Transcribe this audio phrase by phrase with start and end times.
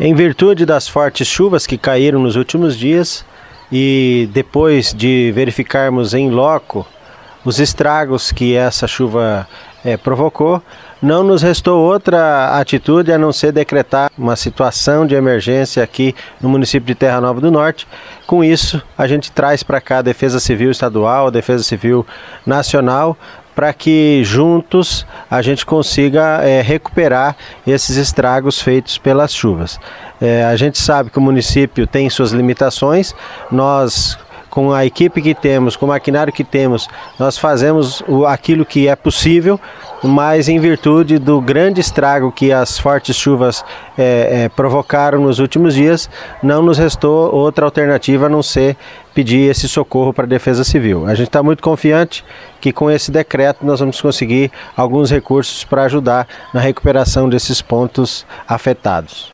[0.00, 3.24] Em virtude das fortes chuvas que caíram nos últimos dias
[3.70, 6.86] e depois de verificarmos em loco
[7.44, 9.48] os estragos que essa chuva
[9.84, 10.62] é, provocou,
[11.02, 16.48] não nos restou outra atitude a não ser decretar uma situação de emergência aqui no
[16.48, 17.86] município de Terra Nova do Norte.
[18.24, 22.06] Com isso, a gente traz para cá a Defesa Civil Estadual, a Defesa Civil
[22.46, 23.16] Nacional,
[23.58, 27.34] para que juntos a gente consiga é, recuperar
[27.66, 29.80] esses estragos feitos pelas chuvas.
[30.20, 33.16] É, a gente sabe que o município tem suas limitações,
[33.50, 34.16] nós
[34.58, 38.88] com a equipe que temos, com o maquinário que temos, nós fazemos o, aquilo que
[38.88, 39.60] é possível,
[40.02, 43.64] mas em virtude do grande estrago que as fortes chuvas
[43.96, 46.10] é, é, provocaram nos últimos dias,
[46.42, 48.76] não nos restou outra alternativa a não ser
[49.14, 51.06] pedir esse socorro para a Defesa Civil.
[51.06, 52.24] A gente está muito confiante
[52.60, 58.26] que com esse decreto nós vamos conseguir alguns recursos para ajudar na recuperação desses pontos
[58.48, 59.28] afetados.